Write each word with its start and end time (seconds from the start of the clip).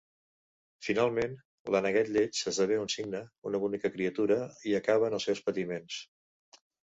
Finalment, 0.85 1.35
l'aneguet 1.75 2.09
lleig 2.15 2.39
esdevé 2.53 2.79
un 2.85 2.89
cigne, 2.95 3.21
una 3.51 3.61
bonica 3.65 3.93
criatura, 3.99 4.37
i 4.71 4.75
acaben 4.83 5.19
els 5.21 5.29
seus 5.31 5.43
patiments. 5.51 6.01